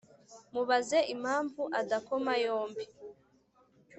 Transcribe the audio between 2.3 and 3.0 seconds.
yombi